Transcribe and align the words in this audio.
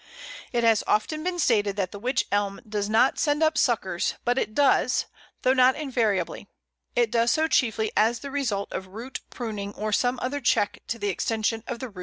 It 0.51 0.63
has 0.63 0.83
often 0.87 1.23
been 1.23 1.37
stated 1.37 1.75
that 1.75 1.91
the 1.91 1.99
Wych 1.99 2.23
Elm 2.31 2.59
does 2.67 2.89
not 2.89 3.19
send 3.19 3.43
up 3.43 3.55
suckers, 3.55 4.15
but 4.25 4.39
it 4.39 4.55
does, 4.55 5.05
though 5.43 5.53
not 5.53 5.75
invariably; 5.75 6.47
it 6.95 7.11
does 7.11 7.29
so 7.29 7.47
chiefly 7.47 7.91
as 7.95 8.21
the 8.21 8.31
result 8.31 8.71
of 8.71 8.87
root 8.87 9.19
pruning 9.29 9.75
or 9.75 9.93
some 9.93 10.17
other 10.19 10.41
check 10.41 10.79
to 10.87 10.97
the 10.97 11.09
extension 11.09 11.63
of 11.67 11.77
the 11.77 11.87
root 11.89 11.91
system. 11.91 11.99